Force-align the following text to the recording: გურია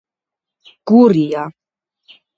გურია 0.87 1.45